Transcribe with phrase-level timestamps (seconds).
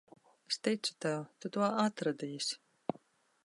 [0.51, 1.21] Es ticu tev.
[1.45, 2.61] Tu to atradīsi.